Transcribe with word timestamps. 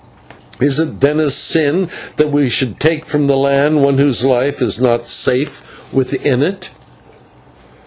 Is 0.59 0.79
it, 0.79 0.99
then, 0.99 1.19
a 1.19 1.29
sin 1.29 1.87
that 2.17 2.31
we 2.31 2.49
should 2.49 2.79
take 2.79 3.05
from 3.05 3.25
the 3.25 3.35
land 3.35 3.83
one 3.83 3.99
whose 3.99 4.25
life 4.25 4.59
is 4.59 4.81
not 4.81 5.05
safe 5.05 5.61
within 5.93 6.41
it." 6.41 6.71